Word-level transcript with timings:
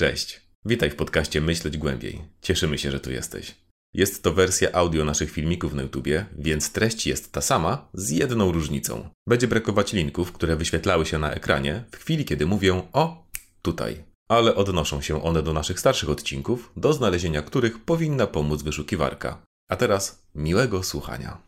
Cześć. 0.00 0.40
Witaj 0.64 0.90
w 0.90 0.96
podcaście 0.96 1.40
Myśleć 1.40 1.78
Głębiej. 1.78 2.22
Cieszymy 2.42 2.78
się, 2.78 2.90
że 2.90 3.00
tu 3.00 3.10
jesteś. 3.10 3.54
Jest 3.94 4.22
to 4.22 4.32
wersja 4.32 4.72
audio 4.72 5.04
naszych 5.04 5.30
filmików 5.30 5.74
na 5.74 5.82
YouTubie, 5.82 6.26
więc 6.38 6.72
treść 6.72 7.06
jest 7.06 7.32
ta 7.32 7.40
sama, 7.40 7.88
z 7.94 8.10
jedną 8.10 8.52
różnicą. 8.52 9.08
Będzie 9.28 9.48
brakować 9.48 9.92
linków, 9.92 10.32
które 10.32 10.56
wyświetlały 10.56 11.06
się 11.06 11.18
na 11.18 11.32
ekranie 11.32 11.84
w 11.92 11.96
chwili, 11.96 12.24
kiedy 12.24 12.46
mówię 12.46 12.82
o 12.92 13.26
tutaj. 13.62 14.04
Ale 14.28 14.54
odnoszą 14.54 15.00
się 15.00 15.22
one 15.22 15.42
do 15.42 15.52
naszych 15.52 15.80
starszych 15.80 16.10
odcinków, 16.10 16.72
do 16.76 16.92
znalezienia 16.92 17.42
których 17.42 17.84
powinna 17.84 18.26
pomóc 18.26 18.62
wyszukiwarka. 18.62 19.42
A 19.70 19.76
teraz 19.76 20.22
miłego 20.34 20.82
słuchania. 20.82 21.42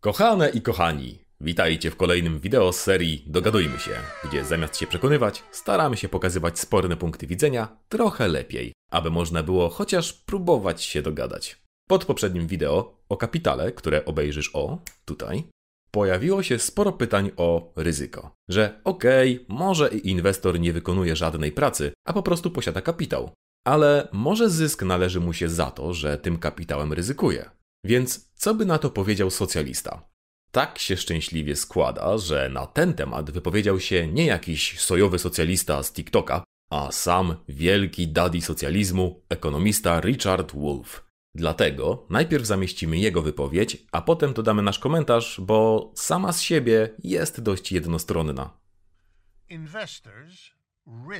Kochane 0.00 0.48
i 0.50 0.62
kochani, 0.62 1.21
witajcie 1.42 1.90
w 1.90 1.96
kolejnym 1.96 2.40
wideo 2.40 2.72
z 2.72 2.80
serii 2.80 3.24
Dogadujmy 3.26 3.78
się, 3.78 3.90
gdzie 4.28 4.44
zamiast 4.44 4.76
się 4.76 4.86
przekonywać, 4.86 5.42
staramy 5.50 5.96
się 5.96 6.08
pokazywać 6.08 6.58
sporne 6.58 6.96
punkty 6.96 7.26
widzenia 7.26 7.76
trochę 7.88 8.28
lepiej, 8.28 8.72
aby 8.90 9.10
można 9.10 9.42
było 9.42 9.68
chociaż 9.68 10.12
próbować 10.12 10.82
się 10.82 11.02
dogadać. 11.02 11.62
Pod 11.88 12.04
poprzednim 12.04 12.46
wideo 12.46 12.94
o 13.08 13.16
kapitale, 13.16 13.72
które 13.72 14.04
obejrzysz 14.04 14.50
o 14.54 14.78
tutaj, 15.04 15.44
pojawiło 15.90 16.42
się 16.42 16.58
sporo 16.58 16.92
pytań 16.92 17.30
o 17.36 17.72
ryzyko. 17.76 18.34
Że 18.50 18.80
okej, 18.84 19.34
okay, 19.34 19.56
może 19.56 19.88
inwestor 19.88 20.60
nie 20.60 20.72
wykonuje 20.72 21.16
żadnej 21.16 21.52
pracy, 21.52 21.92
a 22.06 22.12
po 22.12 22.22
prostu 22.22 22.50
posiada 22.50 22.80
kapitał. 22.80 23.30
Ale 23.66 24.08
może 24.12 24.50
zysk 24.50 24.82
należy 24.82 25.20
mu 25.20 25.32
się 25.32 25.48
za 25.48 25.70
to, 25.70 25.94
że 25.94 26.18
tym 26.18 26.38
kapitałem 26.38 26.92
ryzykuje. 26.92 27.50
Więc 27.84 28.30
co 28.34 28.54
by 28.54 28.66
na 28.66 28.78
to 28.78 28.90
powiedział 28.90 29.30
socjalista? 29.30 30.11
Tak 30.52 30.78
się 30.78 30.96
szczęśliwie 30.96 31.56
składa, 31.56 32.18
że 32.18 32.48
na 32.48 32.66
ten 32.66 32.94
temat 32.94 33.30
wypowiedział 33.30 33.80
się 33.80 34.06
nie 34.06 34.26
jakiś 34.26 34.80
sojowy 34.80 35.18
socjalista 35.18 35.82
z 35.82 35.92
TikToka, 35.92 36.44
a 36.70 36.92
sam 36.92 37.36
wielki 37.48 38.08
daddy 38.08 38.40
socjalizmu, 38.40 39.22
ekonomista 39.28 40.00
Richard 40.00 40.52
Wolff. 40.54 41.04
Dlatego 41.34 42.06
najpierw 42.10 42.46
zamieścimy 42.46 42.98
jego 42.98 43.22
wypowiedź, 43.22 43.86
a 43.92 44.02
potem 44.02 44.32
dodamy 44.32 44.62
nasz 44.62 44.78
komentarz, 44.78 45.40
bo 45.40 45.92
sama 45.94 46.32
z 46.32 46.40
siebie 46.40 46.88
jest 47.04 47.40
dość 47.40 47.72
jednostronna. 47.72 48.50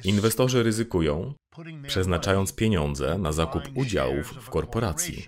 Inwestorzy 0.04 0.62
ryzykują, 0.62 1.34
przeznaczając 1.86 2.54
pieniądze 2.54 3.18
na 3.18 3.32
zakup 3.32 3.62
udziałów 3.74 4.26
w 4.26 4.50
korporacji. 4.50 5.26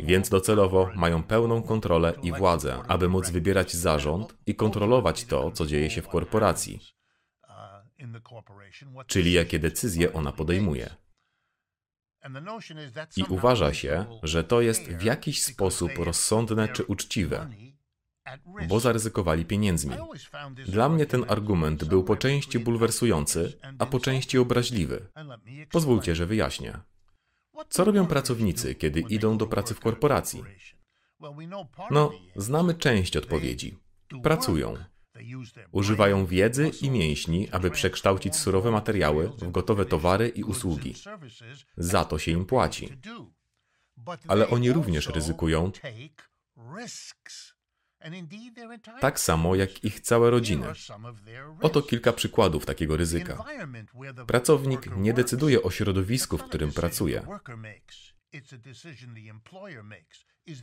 Więc 0.00 0.28
docelowo 0.28 0.90
mają 0.94 1.22
pełną 1.22 1.62
kontrolę 1.62 2.12
i 2.22 2.32
władzę, 2.32 2.82
aby 2.88 3.08
móc 3.08 3.30
wybierać 3.30 3.72
zarząd 3.72 4.36
i 4.46 4.54
kontrolować 4.54 5.24
to, 5.24 5.50
co 5.50 5.66
dzieje 5.66 5.90
się 5.90 6.02
w 6.02 6.08
korporacji, 6.08 6.80
czyli 9.06 9.32
jakie 9.32 9.58
decyzje 9.58 10.12
ona 10.12 10.32
podejmuje. 10.32 10.94
I 13.16 13.22
uważa 13.28 13.74
się, 13.74 14.06
że 14.22 14.44
to 14.44 14.60
jest 14.60 14.82
w 14.82 15.02
jakiś 15.02 15.42
sposób 15.42 15.90
rozsądne 15.98 16.68
czy 16.68 16.84
uczciwe, 16.84 17.50
bo 18.68 18.80
zaryzykowali 18.80 19.44
pieniędzmi. 19.44 19.96
Dla 20.66 20.88
mnie 20.88 21.06
ten 21.06 21.24
argument 21.28 21.84
był 21.84 22.04
po 22.04 22.16
części 22.16 22.58
bulwersujący, 22.58 23.58
a 23.78 23.86
po 23.86 24.00
części 24.00 24.38
obraźliwy. 24.38 25.06
Pozwólcie, 25.70 26.14
że 26.14 26.26
wyjaśnię. 26.26 26.80
Co 27.68 27.84
robią 27.84 28.06
pracownicy, 28.06 28.74
kiedy 28.74 29.00
idą 29.00 29.38
do 29.38 29.46
pracy 29.46 29.74
w 29.74 29.80
korporacji? 29.80 30.44
No, 31.90 32.12
znamy 32.36 32.74
część 32.74 33.16
odpowiedzi. 33.16 33.78
Pracują. 34.22 34.74
Używają 35.72 36.26
wiedzy 36.26 36.70
i 36.82 36.90
mięśni, 36.90 37.50
aby 37.50 37.70
przekształcić 37.70 38.36
surowe 38.36 38.70
materiały 38.70 39.28
w 39.28 39.50
gotowe 39.50 39.84
towary 39.86 40.28
i 40.28 40.44
usługi. 40.44 40.94
Za 41.76 42.04
to 42.04 42.18
się 42.18 42.32
im 42.32 42.46
płaci. 42.46 42.88
Ale 44.28 44.48
oni 44.48 44.72
również 44.72 45.06
ryzykują 45.08 45.72
tak 49.00 49.20
samo 49.20 49.54
jak 49.54 49.84
ich 49.84 50.00
całe 50.00 50.30
rodziny. 50.30 50.66
Oto 51.62 51.82
kilka 51.82 52.12
przykładów 52.12 52.66
takiego 52.66 52.96
ryzyka. 52.96 53.44
Pracownik 54.26 54.96
nie 54.96 55.12
decyduje 55.12 55.62
o 55.62 55.70
środowisku, 55.70 56.38
w 56.38 56.44
którym 56.44 56.72
pracuje. 56.72 57.26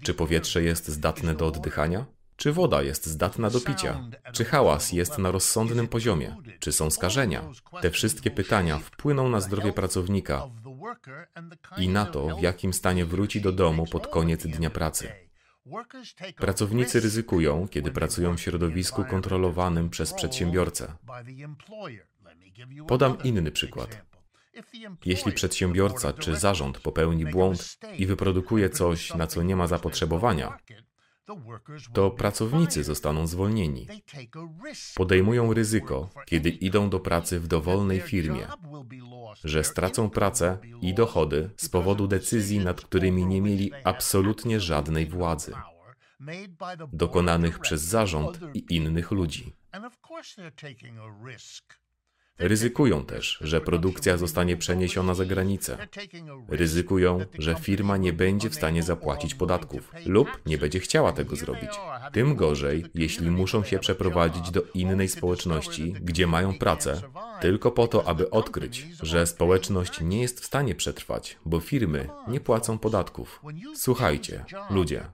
Czy 0.04 0.14
powietrze 0.14 0.64
jest 0.64 0.88
zdatne 0.88 1.36
do 1.36 1.48
oddychania? 1.48 2.06
Czy 2.36 2.54
woda 2.54 2.82
jest 2.82 3.06
zdatna 3.06 3.50
do 3.50 3.62
picia? 3.62 4.10
Czy 4.34 4.46
hałas 4.46 4.92
jest 4.92 5.18
na 5.18 5.32
rozsądnym 5.32 5.88
poziomie? 5.88 6.36
Czy 6.60 6.72
są 6.72 6.90
skażenia? 6.90 7.50
Te 7.82 7.92
wszystkie 7.92 8.32
pytania 8.32 8.80
wpłyną 8.80 9.30
na 9.30 9.40
zdrowie 9.40 9.74
pracownika 9.74 10.50
i 11.78 11.90
na 11.90 12.06
to, 12.06 12.36
w 12.36 12.42
jakim 12.42 12.74
stanie 12.74 13.06
wróci 13.06 13.42
do 13.42 13.52
domu 13.52 13.86
pod 13.86 14.08
koniec 14.08 14.48
dnia 14.48 14.70
pracy. 14.70 15.31
Pracownicy 16.36 17.00
ryzykują, 17.00 17.68
kiedy 17.68 17.92
pracują 17.92 18.38
w 18.38 18.42
środowisku 18.42 19.06
kontrolowanym 19.06 19.90
przez 19.90 20.14
przedsiębiorcę. 20.14 20.94
Podam 22.88 23.18
inny 23.24 23.52
przykład. 23.52 24.06
Jeśli 25.06 25.32
przedsiębiorca 25.32 26.14
czy 26.14 26.36
zarząd 26.36 26.80
popełni 26.80 27.26
błąd 27.26 27.78
i 27.98 28.06
wyprodukuje 28.06 28.70
coś, 28.70 29.14
na 29.14 29.28
co 29.28 29.44
nie 29.44 29.56
ma 29.56 29.68
zapotrzebowania, 29.68 30.58
to 31.94 32.12
pracownicy 32.12 32.84
zostaną 32.84 33.28
zwolnieni. 33.28 33.88
Podejmują 34.96 35.54
ryzyko, 35.54 36.10
kiedy 36.26 36.50
idą 36.50 36.90
do 36.90 37.00
pracy 37.00 37.40
w 37.40 37.48
dowolnej 37.48 38.00
firmie, 38.00 38.48
że 39.44 39.64
stracą 39.64 40.10
pracę 40.10 40.60
i 40.82 40.94
dochody 40.94 41.50
z 41.58 41.70
powodu 41.70 42.08
decyzji, 42.08 42.60
nad 42.60 42.82
którymi 42.82 43.26
nie 43.26 43.42
mieli 43.42 43.72
absolutnie 43.84 44.60
żadnej 44.60 45.08
władzy, 45.08 45.54
dokonanych 46.94 47.60
przez 47.60 47.82
zarząd 47.82 48.40
i 48.54 48.76
innych 48.76 49.12
ludzi. 49.12 49.56
Ryzykują 52.42 53.06
też, 53.06 53.38
że 53.42 53.62
produkcja 53.62 54.18
zostanie 54.18 54.58
przeniesiona 54.58 55.14
za 55.14 55.26
granicę. 55.26 55.78
Ryzykują, 56.48 57.20
że 57.40 57.56
firma 57.56 57.98
nie 57.98 58.14
będzie 58.14 58.50
w 58.50 58.56
stanie 58.56 58.84
zapłacić 58.84 59.36
podatków 59.36 59.92
lub 60.06 60.28
nie 60.46 60.58
będzie 60.58 60.80
chciała 60.80 61.12
tego 61.12 61.36
zrobić. 61.36 61.70
Tym 62.14 62.36
gorzej, 62.36 62.86
jeśli 62.96 63.32
muszą 63.32 63.64
się 63.64 63.80
przeprowadzić 63.80 64.52
do 64.52 64.62
innej 64.74 65.08
społeczności, 65.08 65.96
gdzie 66.02 66.28
mają 66.28 66.58
pracę, 66.58 67.02
tylko 67.42 67.72
po 67.72 67.88
to, 67.88 68.08
aby 68.08 68.30
odkryć, 68.30 68.88
że 69.02 69.28
społeczność 69.28 70.02
nie 70.02 70.22
jest 70.22 70.40
w 70.42 70.46
stanie 70.46 70.76
przetrwać, 70.76 71.38
bo 71.46 71.60
firmy 71.60 72.10
nie 72.28 72.40
płacą 72.40 72.78
podatków. 72.78 73.42
Słuchajcie, 73.76 74.46
ludzie, 74.70 75.06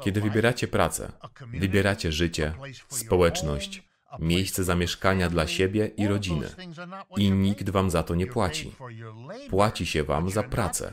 kiedy 0.00 0.20
wybieracie 0.20 0.68
pracę, 0.68 1.12
wybieracie 1.52 2.12
życie, 2.12 2.54
społeczność, 2.88 3.91
miejsce 4.18 4.64
zamieszkania 4.64 5.28
dla 5.30 5.46
siebie 5.46 5.86
i 5.86 6.06
rodziny. 6.06 6.48
I 7.16 7.30
nikt 7.30 7.70
wam 7.70 7.90
za 7.90 8.02
to 8.02 8.14
nie 8.14 8.26
płaci. 8.26 8.72
Płaci 9.50 9.86
się 9.86 10.04
wam 10.04 10.30
za 10.30 10.42
pracę, 10.42 10.92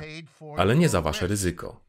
ale 0.58 0.76
nie 0.76 0.90
za 0.90 1.02
wasze 1.02 1.28
ryzyko. 1.28 1.82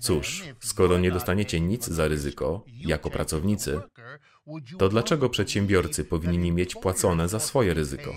Cóż, 0.00 0.42
skoro 0.60 0.98
nie 0.98 1.10
dostaniecie 1.10 1.60
nic 1.60 1.86
za 1.86 2.08
ryzyko 2.08 2.64
jako 2.66 3.10
pracownicy, 3.10 3.80
to 4.78 4.88
dlaczego 4.88 5.30
przedsiębiorcy 5.30 6.04
powinni 6.04 6.52
mieć 6.52 6.74
płacone 6.74 7.28
za 7.28 7.40
swoje 7.40 7.74
ryzyko? 7.74 8.14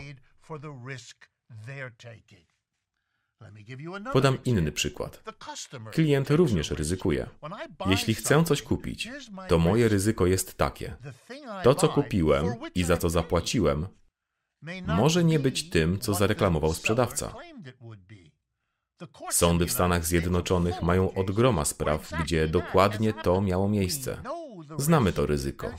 Podam 4.13 4.37
inny 4.45 4.71
przykład. 4.71 5.23
Klient 5.91 6.29
również 6.29 6.71
ryzykuje. 6.71 7.29
Jeśli 7.85 8.15
chcę 8.15 8.43
coś 8.43 8.61
kupić, 8.61 9.09
to 9.47 9.59
moje 9.59 9.89
ryzyko 9.89 10.25
jest 10.25 10.57
takie. 10.57 10.95
To, 11.63 11.75
co 11.75 11.89
kupiłem 11.89 12.45
i 12.75 12.83
za 12.83 12.97
co 12.97 13.09
zapłaciłem, 13.09 13.87
może 14.87 15.23
nie 15.23 15.39
być 15.39 15.69
tym, 15.69 15.99
co 15.99 16.13
zareklamował 16.13 16.73
sprzedawca. 16.73 17.33
Sądy 19.29 19.65
w 19.65 19.71
Stanach 19.71 20.05
Zjednoczonych 20.05 20.81
mają 20.81 21.13
od 21.13 21.31
groma 21.31 21.65
spraw, 21.65 22.11
gdzie 22.23 22.47
dokładnie 22.47 23.13
to 23.13 23.41
miało 23.41 23.69
miejsce. 23.69 24.21
Znamy 24.77 25.13
to 25.13 25.25
ryzyko. 25.25 25.71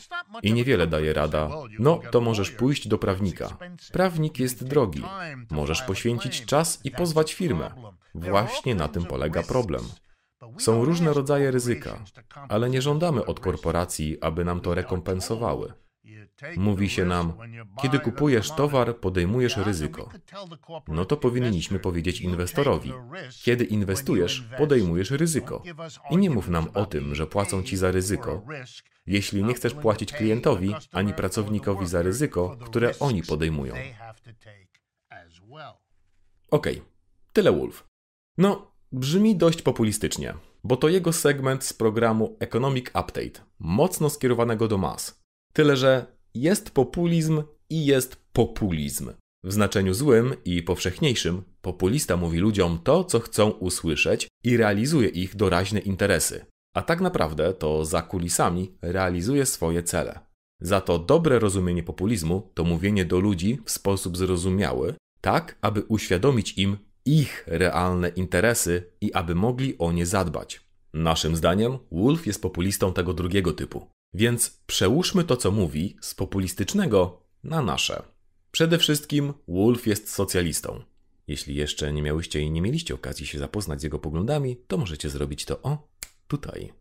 I 0.42 0.52
niewiele 0.52 0.86
daje 0.86 1.12
rada. 1.12 1.50
No, 1.78 2.00
to 2.10 2.20
możesz 2.20 2.50
pójść 2.50 2.88
do 2.88 2.98
prawnika. 2.98 3.56
Prawnik 3.92 4.38
jest 4.38 4.64
drogi. 4.64 5.02
Możesz 5.50 5.82
poświęcić 5.82 6.44
czas 6.44 6.80
i 6.84 6.90
pozwać 6.90 7.34
firmę. 7.34 7.70
Właśnie 8.14 8.74
na 8.74 8.88
tym 8.88 9.04
polega 9.04 9.42
problem. 9.42 9.82
Są 10.58 10.84
różne 10.84 11.12
rodzaje 11.12 11.50
ryzyka, 11.50 12.04
ale 12.48 12.70
nie 12.70 12.82
żądamy 12.82 13.26
od 13.26 13.40
korporacji, 13.40 14.18
aby 14.20 14.44
nam 14.44 14.60
to 14.60 14.74
rekompensowały. 14.74 15.72
Mówi 16.56 16.88
się 16.90 17.04
nam, 17.04 17.32
kiedy 17.82 17.98
kupujesz 17.98 18.50
towar, 18.50 18.96
podejmujesz 18.96 19.56
ryzyko. 19.56 20.08
No 20.88 21.04
to 21.04 21.16
powinniśmy 21.16 21.78
powiedzieć 21.78 22.20
inwestorowi, 22.20 22.92
kiedy 23.42 23.64
inwestujesz, 23.64 24.48
podejmujesz 24.58 25.10
ryzyko. 25.10 25.62
I 26.10 26.16
nie 26.16 26.30
mów 26.30 26.48
nam 26.48 26.68
o 26.74 26.86
tym, 26.86 27.14
że 27.14 27.26
płacą 27.26 27.62
ci 27.62 27.76
za 27.76 27.90
ryzyko, 27.90 28.46
jeśli 29.06 29.44
nie 29.44 29.54
chcesz 29.54 29.74
płacić 29.74 30.12
klientowi 30.12 30.74
ani 30.92 31.14
pracownikowi 31.14 31.86
za 31.86 32.02
ryzyko, 32.02 32.56
które 32.64 32.98
oni 33.00 33.22
podejmują. 33.22 33.74
Okej, 36.50 36.78
okay, 36.78 36.90
tyle 37.32 37.52
Wolf. 37.52 37.84
No, 38.38 38.72
brzmi 38.92 39.36
dość 39.36 39.62
populistycznie, 39.62 40.34
bo 40.64 40.76
to 40.76 40.88
jego 40.88 41.12
segment 41.12 41.64
z 41.64 41.72
programu 41.72 42.36
Economic 42.40 42.86
Update, 42.88 43.40
mocno 43.58 44.10
skierowanego 44.10 44.68
do 44.68 44.78
mas. 44.78 45.20
Tyle, 45.52 45.76
że 45.76 46.06
jest 46.34 46.70
populizm 46.70 47.42
i 47.70 47.86
jest 47.86 48.16
populizm. 48.32 49.12
W 49.44 49.52
znaczeniu 49.52 49.94
złym 49.94 50.34
i 50.44 50.62
powszechniejszym, 50.62 51.42
populista 51.62 52.16
mówi 52.16 52.38
ludziom 52.38 52.78
to, 52.84 53.04
co 53.04 53.20
chcą 53.20 53.50
usłyszeć 53.50 54.28
i 54.44 54.56
realizuje 54.56 55.08
ich 55.08 55.36
doraźne 55.36 55.80
interesy. 55.80 56.46
A 56.74 56.82
tak 56.82 57.00
naprawdę 57.00 57.54
to 57.54 57.84
za 57.84 58.02
kulisami 58.02 58.72
realizuje 58.82 59.46
swoje 59.46 59.82
cele. 59.82 60.20
Za 60.60 60.80
to 60.80 60.98
dobre 60.98 61.38
rozumienie 61.38 61.82
populizmu 61.82 62.50
to 62.54 62.64
mówienie 62.64 63.04
do 63.04 63.20
ludzi 63.20 63.58
w 63.64 63.70
sposób 63.70 64.16
zrozumiały, 64.16 64.94
tak 65.20 65.58
aby 65.60 65.82
uświadomić 65.82 66.58
im 66.58 66.76
ich 67.04 67.44
realne 67.46 68.08
interesy 68.08 68.92
i 69.00 69.12
aby 69.12 69.34
mogli 69.34 69.78
o 69.78 69.92
nie 69.92 70.06
zadbać. 70.06 70.60
Naszym 70.92 71.36
zdaniem 71.36 71.78
Wolf 71.92 72.26
jest 72.26 72.42
populistą 72.42 72.92
tego 72.92 73.14
drugiego 73.14 73.52
typu. 73.52 73.86
Więc 74.14 74.60
przełóżmy 74.66 75.24
to, 75.24 75.36
co 75.36 75.50
mówi, 75.50 75.96
z 76.00 76.14
populistycznego 76.14 77.22
na 77.44 77.62
nasze. 77.62 78.02
Przede 78.50 78.78
wszystkim 78.78 79.32
Wolf 79.48 79.86
jest 79.86 80.12
socjalistą. 80.12 80.82
Jeśli 81.26 81.54
jeszcze 81.54 81.92
nie 81.92 82.02
miałyście 82.02 82.40
i 82.40 82.50
nie 82.50 82.62
mieliście 82.62 82.94
okazji 82.94 83.26
się 83.26 83.38
zapoznać 83.38 83.80
z 83.80 83.84
jego 83.84 83.98
poglądami, 83.98 84.56
to 84.66 84.78
możecie 84.78 85.10
zrobić 85.10 85.44
to 85.44 85.62
o 85.62 85.88
tutaj. 86.28 86.72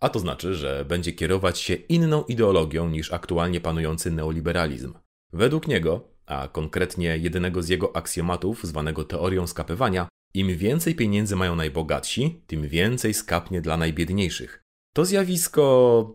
A 0.00 0.08
to 0.08 0.18
znaczy, 0.18 0.54
że 0.54 0.84
będzie 0.84 1.12
kierować 1.12 1.58
się 1.58 1.74
inną 1.74 2.24
ideologią 2.24 2.88
niż 2.88 3.12
aktualnie 3.12 3.60
panujący 3.60 4.10
neoliberalizm. 4.10 4.94
Według 5.32 5.68
niego, 5.68 6.08
a 6.26 6.48
konkretnie 6.48 7.18
jedynego 7.18 7.62
z 7.62 7.68
jego 7.68 7.96
aksjomatów, 7.96 8.64
zwanego 8.64 9.04
teorią 9.04 9.46
skapywania, 9.46 10.08
im 10.34 10.56
więcej 10.58 10.94
pieniędzy 10.94 11.36
mają 11.36 11.56
najbogatsi, 11.56 12.42
tym 12.46 12.68
więcej 12.68 13.14
skapnie 13.14 13.60
dla 13.60 13.76
najbiedniejszych. 13.76 14.62
To 14.92 15.04
zjawisko, 15.04 16.14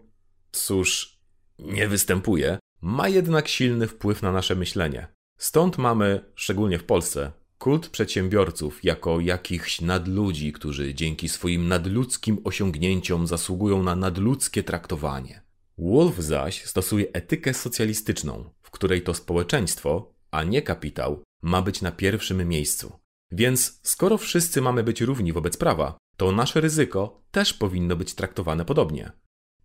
cóż, 0.51 1.19
nie 1.59 1.87
występuje, 1.87 2.59
ma 2.81 3.09
jednak 3.09 3.47
silny 3.47 3.87
wpływ 3.87 4.21
na 4.21 4.31
nasze 4.31 4.55
myślenie. 4.55 5.07
Stąd 5.37 5.77
mamy, 5.77 6.25
szczególnie 6.35 6.79
w 6.79 6.83
Polsce, 6.83 7.31
kult 7.57 7.89
przedsiębiorców 7.89 8.83
jako 8.83 9.19
jakichś 9.19 9.81
nadludzi, 9.81 10.53
którzy 10.53 10.93
dzięki 10.93 11.29
swoim 11.29 11.67
nadludzkim 11.67 12.37
osiągnięciom 12.43 13.27
zasługują 13.27 13.83
na 13.83 13.95
nadludzkie 13.95 14.63
traktowanie. 14.63 15.41
Wolf 15.77 16.17
zaś 16.17 16.65
stosuje 16.65 17.05
etykę 17.13 17.53
socjalistyczną, 17.53 18.49
w 18.71 18.73
której 18.73 19.01
to 19.01 19.13
społeczeństwo, 19.13 20.13
a 20.31 20.43
nie 20.43 20.61
kapitał, 20.61 21.23
ma 21.41 21.61
być 21.61 21.81
na 21.81 21.91
pierwszym 21.91 22.47
miejscu. 22.47 22.93
Więc 23.31 23.79
skoro 23.83 24.17
wszyscy 24.17 24.61
mamy 24.61 24.83
być 24.83 25.01
równi 25.01 25.33
wobec 25.33 25.57
prawa, 25.57 25.97
to 26.17 26.31
nasze 26.31 26.61
ryzyko 26.61 27.21
też 27.31 27.53
powinno 27.53 27.95
być 27.95 28.13
traktowane 28.13 28.65
podobnie. 28.65 29.11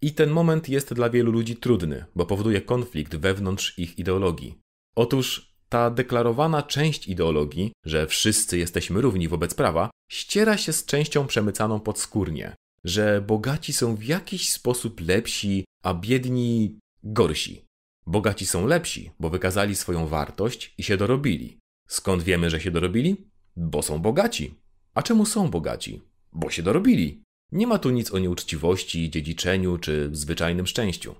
I 0.03 0.15
ten 0.15 0.31
moment 0.31 0.69
jest 0.69 0.95
dla 0.95 1.11
wielu 1.11 1.33
ludzi 1.33 1.57
trudny, 1.57 2.05
bo 2.15 2.27
powoduje 2.27 2.61
konflikt 2.61 3.17
wewnątrz 3.17 3.79
ich 3.79 3.99
ideologii. 3.99 4.59
Otóż 4.97 5.57
ta 5.69 5.91
deklarowana 5.91 6.63
część 6.63 7.09
ideologii, 7.09 7.73
że 7.85 8.07
wszyscy 8.07 8.59
jesteśmy 8.59 9.01
równi 9.01 9.29
wobec 9.29 9.55
prawa, 9.55 9.91
ściera 10.11 10.57
się 10.57 10.73
z 10.73 10.85
częścią 10.85 11.27
przemycaną 11.27 11.81
podskórnie, 11.81 12.55
że 12.85 13.21
bogaci 13.21 13.73
są 13.73 13.97
w 13.97 14.05
jakiś 14.05 14.51
sposób 14.51 15.01
lepsi, 15.01 15.65
a 15.83 15.95
biedni 15.95 16.79
gorsi. 17.05 17.66
Bogaci 18.07 18.47
są 18.47 18.67
lepsi, 18.67 19.11
bo 19.21 19.31
wykazali 19.31 19.77
swoją 19.77 20.07
wartość 20.07 20.75
i 20.79 20.83
się 20.83 20.97
dorobili. 20.97 21.59
Skąd 21.89 22.23
wiemy, 22.23 22.51
że 22.51 22.61
się 22.61 22.71
dorobili? 22.71 23.17
Bo 23.57 23.83
są 23.83 23.99
bogaci. 23.99 24.55
A 24.95 25.03
czemu 25.03 25.27
są 25.27 25.51
bogaci? 25.51 26.03
Bo 26.33 26.51
się 26.51 26.63
dorobili. 26.63 27.23
Nie 27.53 27.67
ma 27.67 27.79
tu 27.79 27.91
nic 27.91 28.13
o 28.13 28.19
nieuczciwości, 28.19 29.11
dziedziczeniu 29.11 29.79
czy 29.79 30.11
zwyczajnym 30.13 30.67
szczęściu. 30.67 31.15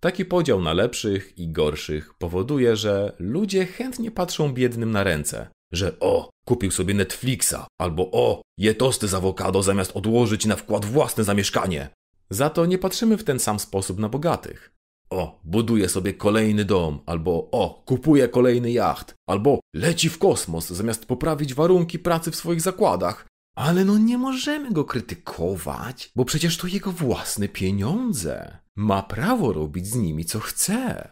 Taki 0.00 0.24
podział 0.24 0.62
na 0.62 0.72
lepszych 0.72 1.38
i 1.38 1.48
gorszych 1.48 2.14
powoduje, 2.14 2.76
że 2.76 3.12
ludzie 3.18 3.66
chętnie 3.66 4.10
patrzą 4.10 4.52
biednym 4.52 4.90
na 4.90 5.04
ręce. 5.04 5.48
Że 5.72 6.00
o, 6.00 6.30
kupił 6.46 6.70
sobie 6.70 6.94
Netflixa, 6.94 7.66
albo 7.80 8.10
o, 8.12 8.42
je 8.58 8.74
tosty 8.74 9.08
z 9.08 9.14
awokado 9.14 9.62
zamiast 9.62 9.96
odłożyć 9.96 10.46
na 10.46 10.56
wkład 10.56 10.84
własny 10.84 11.24
za 11.24 11.34
mieszkanie. 11.34 11.88
Za 12.30 12.50
to 12.50 12.66
nie 12.66 12.78
patrzymy 12.78 13.16
w 13.16 13.24
ten 13.24 13.38
sam 13.38 13.58
sposób 13.58 13.98
na 13.98 14.08
bogatych. 14.08 14.79
O, 15.12 15.40
buduje 15.44 15.88
sobie 15.88 16.14
kolejny 16.14 16.64
dom, 16.64 17.00
albo 17.06 17.48
o, 17.52 17.82
kupuje 17.86 18.28
kolejny 18.28 18.72
jacht, 18.72 19.14
albo 19.28 19.60
leci 19.74 20.08
w 20.08 20.18
kosmos 20.18 20.70
zamiast 20.70 21.06
poprawić 21.06 21.54
warunki 21.54 21.98
pracy 21.98 22.30
w 22.30 22.36
swoich 22.36 22.60
zakładach. 22.60 23.26
Ale 23.56 23.84
no 23.84 23.98
nie 23.98 24.18
możemy 24.18 24.72
go 24.72 24.84
krytykować, 24.84 26.10
bo 26.16 26.24
przecież 26.24 26.56
to 26.56 26.66
jego 26.66 26.92
własne 26.92 27.48
pieniądze. 27.48 28.58
Ma 28.76 29.02
prawo 29.02 29.52
robić 29.52 29.86
z 29.86 29.94
nimi 29.94 30.24
co 30.24 30.40
chce. 30.40 31.08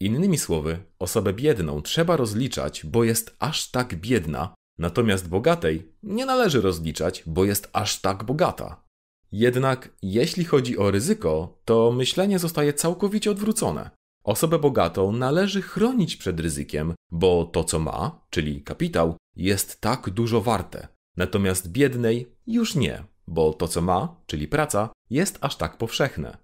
Innymi 0.00 0.38
słowy, 0.38 0.78
osobę 0.98 1.32
biedną 1.32 1.82
trzeba 1.82 2.16
rozliczać, 2.16 2.86
bo 2.86 3.04
jest 3.04 3.36
aż 3.38 3.70
tak 3.70 3.94
biedna, 4.00 4.54
natomiast 4.78 5.28
bogatej 5.28 5.92
nie 6.02 6.26
należy 6.26 6.60
rozliczać, 6.60 7.22
bo 7.26 7.44
jest 7.44 7.70
aż 7.72 8.00
tak 8.00 8.24
bogata. 8.24 8.84
Jednak 9.32 9.90
jeśli 10.02 10.44
chodzi 10.44 10.78
o 10.78 10.90
ryzyko, 10.90 11.58
to 11.64 11.92
myślenie 11.92 12.38
zostaje 12.38 12.72
całkowicie 12.72 13.30
odwrócone. 13.30 13.90
Osobę 14.24 14.58
bogatą 14.58 15.12
należy 15.12 15.62
chronić 15.62 16.16
przed 16.16 16.40
ryzykiem, 16.40 16.94
bo 17.10 17.44
to 17.44 17.64
co 17.64 17.78
ma, 17.78 18.20
czyli 18.30 18.62
kapitał, 18.62 19.16
jest 19.36 19.80
tak 19.80 20.10
dużo 20.10 20.40
warte. 20.40 20.88
Natomiast 21.16 21.72
biednej 21.72 22.26
już 22.46 22.74
nie, 22.74 23.04
bo 23.26 23.52
to 23.52 23.68
co 23.68 23.82
ma, 23.82 24.16
czyli 24.26 24.48
praca, 24.48 24.88
jest 25.10 25.38
aż 25.40 25.56
tak 25.56 25.76
powszechne. 25.76 26.36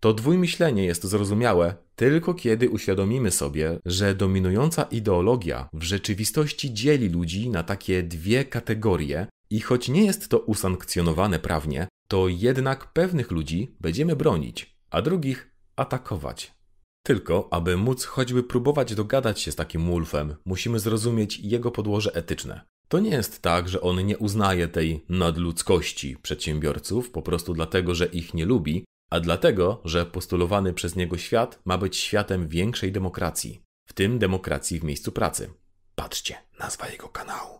To 0.00 0.14
dwójmyślenie 0.14 0.84
jest 0.84 1.04
zrozumiałe 1.04 1.74
tylko 1.96 2.34
kiedy 2.34 2.70
uświadomimy 2.70 3.30
sobie, 3.30 3.78
że 3.84 4.14
dominująca 4.14 4.82
ideologia 4.82 5.68
w 5.72 5.82
rzeczywistości 5.82 6.74
dzieli 6.74 7.08
ludzi 7.08 7.50
na 7.50 7.62
takie 7.62 8.02
dwie 8.02 8.44
kategorie 8.44 9.26
i 9.50 9.60
choć 9.60 9.88
nie 9.88 10.04
jest 10.04 10.28
to 10.28 10.38
usankcjonowane 10.38 11.38
prawnie, 11.38 11.88
to 12.08 12.28
jednak 12.28 12.92
pewnych 12.92 13.30
ludzi 13.30 13.76
będziemy 13.80 14.16
bronić, 14.16 14.76
a 14.90 15.02
drugich 15.02 15.50
atakować. 15.76 16.54
Tylko, 17.02 17.48
aby 17.50 17.76
móc 17.76 18.04
choćby 18.04 18.42
próbować 18.42 18.94
dogadać 18.94 19.40
się 19.40 19.52
z 19.52 19.56
takim 19.56 19.86
Wolfem, 19.86 20.36
musimy 20.44 20.78
zrozumieć 20.78 21.38
jego 21.38 21.70
podłoże 21.70 22.14
etyczne. 22.14 22.60
To 22.88 22.98
nie 22.98 23.10
jest 23.10 23.42
tak, 23.42 23.68
że 23.68 23.80
on 23.80 24.06
nie 24.06 24.18
uznaje 24.18 24.68
tej 24.68 25.04
nadludzkości 25.08 26.16
przedsiębiorców 26.16 27.10
po 27.10 27.22
prostu 27.22 27.54
dlatego, 27.54 27.94
że 27.94 28.06
ich 28.06 28.34
nie 28.34 28.46
lubi, 28.46 28.84
a 29.10 29.20
dlatego, 29.20 29.80
że 29.84 30.06
postulowany 30.06 30.72
przez 30.72 30.96
niego 30.96 31.18
świat 31.18 31.60
ma 31.64 31.78
być 31.78 31.96
światem 31.96 32.48
większej 32.48 32.92
demokracji, 32.92 33.62
w 33.88 33.92
tym 33.92 34.18
demokracji 34.18 34.80
w 34.80 34.84
miejscu 34.84 35.12
pracy. 35.12 35.50
Patrzcie, 35.94 36.36
nazwa 36.58 36.88
jego 36.88 37.08
kanału. 37.08 37.58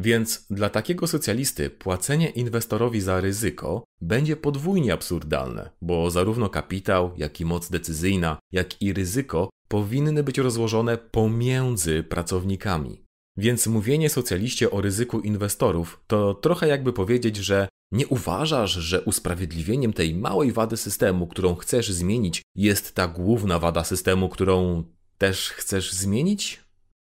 Więc 0.00 0.46
dla 0.50 0.70
takiego 0.70 1.06
socjalisty 1.06 1.70
płacenie 1.70 2.28
inwestorowi 2.28 3.00
za 3.00 3.20
ryzyko 3.20 3.84
będzie 4.00 4.36
podwójnie 4.36 4.92
absurdalne, 4.92 5.70
bo 5.82 6.10
zarówno 6.10 6.48
kapitał, 6.48 7.10
jak 7.16 7.40
i 7.40 7.44
moc 7.44 7.70
decyzyjna, 7.70 8.38
jak 8.52 8.82
i 8.82 8.92
ryzyko 8.92 9.50
powinny 9.68 10.22
być 10.22 10.38
rozłożone 10.38 10.98
pomiędzy 10.98 12.02
pracownikami. 12.02 13.04
Więc 13.36 13.66
mówienie 13.66 14.10
socjaliście 14.10 14.70
o 14.70 14.80
ryzyku 14.80 15.20
inwestorów 15.20 16.00
to 16.06 16.34
trochę 16.34 16.68
jakby 16.68 16.92
powiedzieć, 16.92 17.36
że 17.36 17.68
nie 17.92 18.06
uważasz, 18.06 18.72
że 18.72 19.02
usprawiedliwieniem 19.02 19.92
tej 19.92 20.14
małej 20.14 20.52
wady 20.52 20.76
systemu, 20.76 21.26
którą 21.26 21.54
chcesz 21.54 21.92
zmienić, 21.92 22.42
jest 22.56 22.94
ta 22.94 23.08
główna 23.08 23.58
wada 23.58 23.84
systemu, 23.84 24.28
którą 24.28 24.84
też 25.18 25.50
chcesz 25.50 25.92
zmienić? 25.92 26.60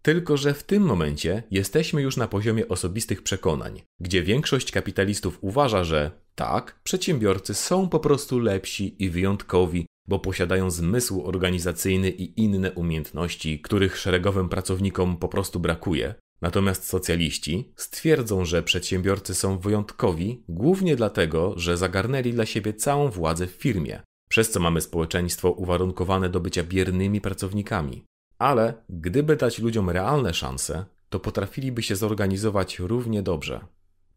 Tylko, 0.02 0.38
że 0.38 0.54
w 0.54 0.64
tym 0.64 0.84
momencie 0.84 1.44
jesteśmy 1.52 2.02
już 2.02 2.18
na 2.18 2.28
poziomie 2.28 2.68
osobistych 2.68 3.24
przekonań, 3.24 3.82
gdzie 4.00 4.24
większość 4.24 4.72
kapitalistów 4.72 5.38
uważa, 5.42 5.84
że 5.84 6.12
tak, 6.36 6.80
przedsiębiorcy 6.84 7.54
są 7.54 7.90
po 7.90 8.00
prostu 8.00 8.40
lepsi 8.40 9.04
i 9.04 9.10
wyjątkowi, 9.10 9.86
bo 10.08 10.20
posiadają 10.20 10.72
zmysł 10.72 11.24
organizacyjny 11.24 12.10
i 12.10 12.42
inne 12.42 12.72
umiejętności, 12.72 13.60
których 13.60 13.98
szeregowym 13.98 14.50
pracownikom 14.50 15.18
po 15.18 15.30
prostu 15.30 15.60
brakuje. 15.60 16.16
Natomiast 16.42 16.88
socjaliści 16.88 17.74
stwierdzą, 17.76 18.46
że 18.46 18.64
przedsiębiorcy 18.64 19.36
są 19.36 19.60
wyjątkowi 19.60 20.44
głównie 20.50 20.96
dlatego, 20.96 21.54
że 21.58 21.78
zagarnęli 21.78 22.34
dla 22.34 22.46
siebie 22.46 22.74
całą 22.74 23.10
władzę 23.10 23.48
w 23.48 23.52
firmie. 23.52 24.02
przez 24.30 24.50
co 24.50 24.60
mamy 24.60 24.82
społeczeństwo 24.82 25.52
uwarunkowane 25.52 26.30
do 26.30 26.40
bycia 26.40 26.64
biernymi 26.64 27.22
pracownikami. 27.22 28.04
Ale 28.42 28.74
gdyby 28.90 29.36
dać 29.36 29.60
ludziom 29.60 29.90
realne 29.90 30.34
szanse, 30.34 30.86
to 31.10 31.20
potrafiliby 31.20 31.84
się 31.84 31.96
zorganizować 31.96 32.80
równie 32.80 33.24
dobrze. 33.24 33.66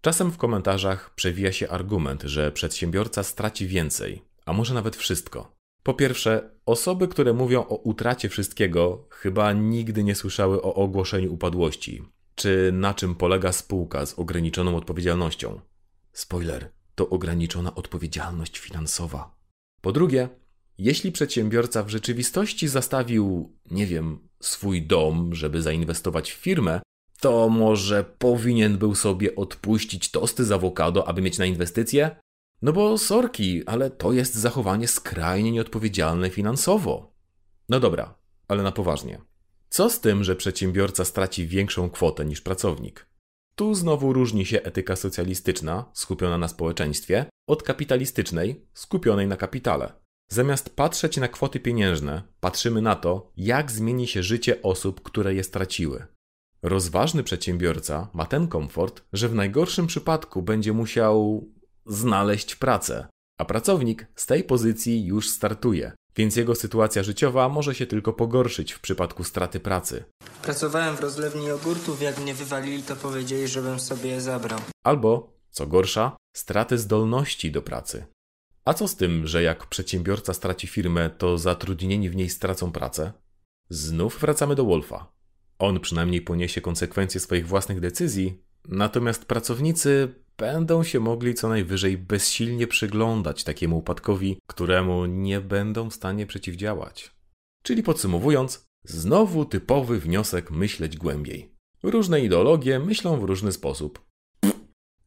Czasem 0.00 0.32
w 0.32 0.36
komentarzach 0.36 1.14
przewija 1.14 1.52
się 1.52 1.68
argument, 1.68 2.22
że 2.22 2.52
przedsiębiorca 2.52 3.22
straci 3.22 3.66
więcej, 3.66 4.22
a 4.46 4.52
może 4.52 4.74
nawet 4.74 4.96
wszystko. 4.96 5.56
Po 5.82 5.94
pierwsze, 5.94 6.50
osoby, 6.66 7.08
które 7.08 7.32
mówią 7.32 7.66
o 7.66 7.76
utracie 7.76 8.28
wszystkiego, 8.28 9.06
chyba 9.10 9.52
nigdy 9.52 10.04
nie 10.04 10.14
słyszały 10.14 10.62
o 10.62 10.74
ogłoszeniu 10.74 11.32
upadłości, 11.32 12.02
czy 12.34 12.70
na 12.72 12.94
czym 12.94 13.14
polega 13.14 13.52
spółka 13.52 14.06
z 14.06 14.18
ograniczoną 14.18 14.76
odpowiedzialnością. 14.76 15.60
Spoiler, 16.12 16.70
to 16.94 17.08
ograniczona 17.08 17.74
odpowiedzialność 17.74 18.58
finansowa. 18.58 19.34
Po 19.80 19.92
drugie, 19.92 20.28
jeśli 20.78 21.12
przedsiębiorca 21.12 21.82
w 21.82 21.88
rzeczywistości 21.88 22.68
zastawił, 22.68 23.52
nie 23.70 23.86
wiem, 23.86 24.28
swój 24.40 24.82
dom, 24.82 25.34
żeby 25.34 25.62
zainwestować 25.62 26.32
w 26.32 26.34
firmę, 26.34 26.80
to 27.20 27.48
może 27.48 28.04
powinien 28.18 28.78
był 28.78 28.94
sobie 28.94 29.36
odpuścić 29.36 30.10
tosty 30.10 30.44
z 30.44 30.52
awokado, 30.52 31.08
aby 31.08 31.22
mieć 31.22 31.38
na 31.38 31.46
inwestycje? 31.46 32.16
No 32.62 32.72
bo 32.72 32.98
sorki, 32.98 33.66
ale 33.66 33.90
to 33.90 34.12
jest 34.12 34.34
zachowanie 34.34 34.88
skrajnie 34.88 35.52
nieodpowiedzialne 35.52 36.30
finansowo. 36.30 37.14
No 37.68 37.80
dobra, 37.80 38.14
ale 38.48 38.62
na 38.62 38.72
poważnie. 38.72 39.20
Co 39.68 39.90
z 39.90 40.00
tym, 40.00 40.24
że 40.24 40.36
przedsiębiorca 40.36 41.04
straci 41.04 41.46
większą 41.46 41.90
kwotę 41.90 42.24
niż 42.24 42.40
pracownik? 42.40 43.06
Tu 43.54 43.74
znowu 43.74 44.12
różni 44.12 44.46
się 44.46 44.62
etyka 44.62 44.96
socjalistyczna, 44.96 45.90
skupiona 45.92 46.38
na 46.38 46.48
społeczeństwie, 46.48 47.26
od 47.46 47.62
kapitalistycznej, 47.62 48.66
skupionej 48.74 49.26
na 49.26 49.36
kapitale. 49.36 50.03
Zamiast 50.28 50.76
patrzeć 50.76 51.16
na 51.16 51.28
kwoty 51.28 51.60
pieniężne, 51.60 52.22
patrzymy 52.40 52.82
na 52.82 52.96
to, 52.96 53.32
jak 53.36 53.72
zmieni 53.72 54.06
się 54.06 54.22
życie 54.22 54.62
osób, 54.62 55.02
które 55.02 55.34
je 55.34 55.44
straciły. 55.44 56.06
Rozważny 56.62 57.22
przedsiębiorca 57.22 58.08
ma 58.12 58.26
ten 58.26 58.48
komfort, 58.48 59.02
że 59.12 59.28
w 59.28 59.34
najgorszym 59.34 59.86
przypadku 59.86 60.42
będzie 60.42 60.72
musiał 60.72 61.48
znaleźć 61.86 62.56
pracę, 62.56 63.06
a 63.38 63.44
pracownik 63.44 64.06
z 64.16 64.26
tej 64.26 64.44
pozycji 64.44 65.04
już 65.04 65.30
startuje, 65.30 65.92
więc 66.16 66.36
jego 66.36 66.54
sytuacja 66.54 67.02
życiowa 67.02 67.48
może 67.48 67.74
się 67.74 67.86
tylko 67.86 68.12
pogorszyć 68.12 68.72
w 68.72 68.80
przypadku 68.80 69.24
straty 69.24 69.60
pracy. 69.60 70.04
Pracowałem 70.42 70.96
w 70.96 71.00
rozlewni 71.00 71.46
jogurtów, 71.46 72.02
jak 72.02 72.18
mnie 72.18 72.34
wywalili, 72.34 72.82
to 72.82 72.96
powiedzieli, 72.96 73.48
żebym 73.48 73.80
sobie 73.80 74.10
je 74.10 74.20
zabrał. 74.20 74.60
Albo, 74.84 75.32
co 75.50 75.66
gorsza, 75.66 76.16
straty 76.36 76.78
zdolności 76.78 77.52
do 77.52 77.62
pracy. 77.62 78.06
A 78.64 78.74
co 78.74 78.88
z 78.88 78.96
tym, 78.96 79.26
że 79.26 79.42
jak 79.42 79.66
przedsiębiorca 79.66 80.34
straci 80.34 80.66
firmę, 80.66 81.10
to 81.10 81.38
zatrudnieni 81.38 82.10
w 82.10 82.16
niej 82.16 82.30
stracą 82.30 82.72
pracę? 82.72 83.12
Znów 83.68 84.20
wracamy 84.20 84.54
do 84.54 84.64
Wolfa. 84.64 85.12
On 85.58 85.80
przynajmniej 85.80 86.20
poniesie 86.20 86.60
konsekwencje 86.60 87.20
swoich 87.20 87.46
własnych 87.46 87.80
decyzji, 87.80 88.42
natomiast 88.68 89.24
pracownicy 89.24 90.14
będą 90.36 90.84
się 90.84 91.00
mogli 91.00 91.34
co 91.34 91.48
najwyżej 91.48 91.98
bezsilnie 91.98 92.66
przyglądać 92.66 93.44
takiemu 93.44 93.78
upadkowi, 93.78 94.38
któremu 94.46 95.06
nie 95.06 95.40
będą 95.40 95.90
w 95.90 95.94
stanie 95.94 96.26
przeciwdziałać. 96.26 97.14
Czyli 97.62 97.82
podsumowując, 97.82 98.66
znowu 98.84 99.44
typowy 99.44 100.00
wniosek 100.00 100.50
myśleć 100.50 100.96
głębiej. 100.96 101.54
Różne 101.82 102.20
ideologie 102.20 102.78
myślą 102.78 103.20
w 103.20 103.24
różny 103.24 103.52
sposób. 103.52 104.13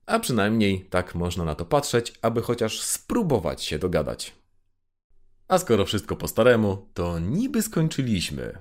A 0.07 0.19
przynajmniej 0.19 0.85
tak 0.89 1.15
można 1.15 1.45
na 1.45 1.55
to 1.55 1.65
patrzeć, 1.65 2.13
aby 2.21 2.41
chociaż 2.41 2.81
spróbować 2.81 3.63
się 3.63 3.79
dogadać. 3.79 4.35
A 5.47 5.57
skoro 5.57 5.85
wszystko 5.85 6.15
po 6.15 6.27
staremu, 6.27 6.89
to 6.93 7.19
niby 7.19 7.61
skończyliśmy. 7.61 8.57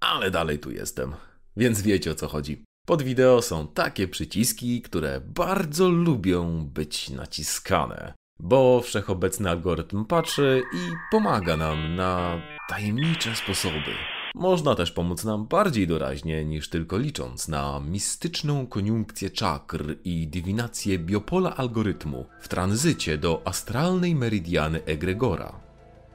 Ale 0.00 0.30
dalej 0.30 0.58
tu 0.58 0.70
jestem, 0.70 1.14
więc 1.56 1.82
wiecie 1.82 2.10
o 2.10 2.14
co 2.14 2.28
chodzi. 2.28 2.64
Pod 2.86 3.02
wideo 3.02 3.42
są 3.42 3.66
takie 3.68 4.08
przyciski, 4.08 4.82
które 4.82 5.20
bardzo 5.20 5.88
lubią 5.88 6.66
być 6.66 7.10
naciskane, 7.10 8.14
bo 8.38 8.80
wszechobecny 8.80 9.50
algorytm 9.50 10.04
patrzy 10.04 10.62
i 10.74 10.78
pomaga 11.10 11.56
nam 11.56 11.96
na 11.96 12.42
tajemnicze 12.68 13.34
sposoby. 13.36 13.94
Można 14.34 14.74
też 14.74 14.92
pomóc 14.92 15.24
nam 15.24 15.46
bardziej 15.46 15.86
doraźnie 15.86 16.44
niż 16.44 16.68
tylko 16.68 16.98
licząc 16.98 17.48
na 17.48 17.80
mistyczną 17.80 18.66
koniunkcję 18.66 19.30
czakr 19.30 19.96
i 20.04 20.28
dywinację 20.28 20.98
biopola 20.98 21.56
algorytmu 21.56 22.26
w 22.40 22.48
tranzycie 22.48 23.18
do 23.18 23.42
astralnej 23.44 24.14
meridiany 24.14 24.84
egregora. 24.84 25.60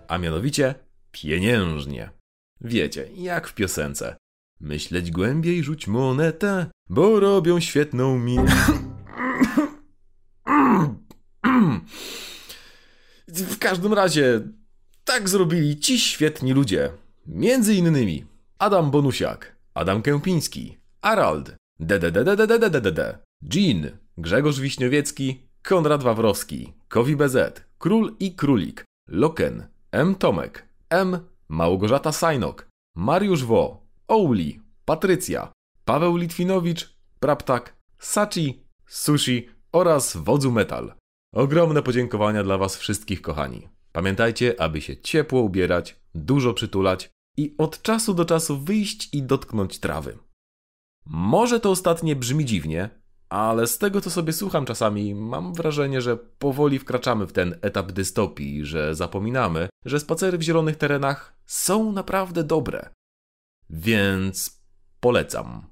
A 0.07 0.17
mianowicie 0.17 0.75
pieniężnie. 1.11 2.09
Wiecie, 2.61 3.09
jak 3.15 3.47
w 3.47 3.53
piosence. 3.53 4.17
Myśleć 4.59 5.11
głębiej, 5.11 5.63
rzuć 5.63 5.87
monetę, 5.87 6.67
bo 6.89 7.19
robią 7.19 7.59
świetną 7.59 8.19
mi... 8.19 8.37
W 13.27 13.57
każdym 13.59 13.93
razie, 13.93 14.41
tak 15.03 15.29
zrobili 15.29 15.79
ci 15.79 15.99
świetni 15.99 16.53
ludzie. 16.53 16.91
Między 17.27 17.73
innymi 17.73 18.25
Adam 18.59 18.91
Bonusiak, 18.91 19.55
Adam 19.73 20.01
Kępiński, 20.01 20.77
Arald, 21.01 21.55
DDDDDDDDD, 21.79 23.19
Jean, 23.53 23.97
Grzegorz 24.17 24.59
Wiśniowiecki, 24.59 25.41
Konrad 25.63 26.03
Wawrowski, 26.03 26.73
Kowi 26.87 27.15
BZ, 27.15 27.65
Król 27.77 28.15
i 28.19 28.35
Królik, 28.35 28.85
Loken, 29.09 29.67
M. 29.91 30.15
Tomek, 30.15 30.67
M. 30.89 31.19
Małgorzata 31.49 32.11
Sajnok, 32.11 32.67
Mariusz 32.95 33.43
Wo, 33.43 33.81
Ouli, 34.07 34.61
Patrycja, 34.85 35.51
Paweł 35.85 36.17
Litwinowicz, 36.17 36.95
Praptak, 37.19 37.75
Sachi, 37.99 38.63
Sushi 38.85 39.49
oraz 39.71 40.17
Wodzu 40.17 40.51
Metal. 40.51 40.93
Ogromne 41.33 41.83
podziękowania 41.83 42.43
dla 42.43 42.57
Was 42.57 42.77
wszystkich, 42.77 43.21
kochani. 43.21 43.67
Pamiętajcie, 43.91 44.61
aby 44.61 44.81
się 44.81 44.97
ciepło 44.97 45.41
ubierać, 45.41 45.95
dużo 46.15 46.53
przytulać 46.53 47.16
i 47.37 47.55
od 47.57 47.81
czasu 47.81 48.13
do 48.13 48.25
czasu 48.25 48.59
wyjść 48.59 49.09
i 49.13 49.23
dotknąć 49.23 49.79
trawy. 49.79 50.17
Może 51.05 51.59
to 51.59 51.71
ostatnie 51.71 52.15
brzmi 52.15 52.45
dziwnie, 52.45 52.89
ale 53.29 53.67
z 53.67 53.77
tego 53.77 54.01
co 54.01 54.09
sobie 54.09 54.33
słucham 54.33 54.65
czasami, 54.65 55.15
mam 55.15 55.53
wrażenie, 55.53 56.01
że 56.01 56.17
powoli 56.17 56.79
wkraczamy 56.79 57.27
w 57.27 57.33
ten 57.33 57.59
etap 57.61 57.91
dystopii, 57.91 58.65
że 58.65 58.95
zapominamy, 58.95 59.69
że 59.85 59.99
spacery 59.99 60.37
w 60.37 60.41
zielonych 60.41 60.75
terenach 60.75 61.37
są 61.45 61.91
naprawdę 61.91 62.43
dobre. 62.43 62.89
Więc 63.69 64.61
polecam. 64.99 65.67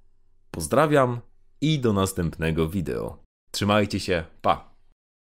Pozdrawiam 0.52 1.20
i 1.62 1.80
do 1.80 1.94
następnego 1.94 2.68
wideo. 2.68 3.24
Trzymajcie 3.52 4.00
się, 4.00 4.24
pa! 4.42 4.75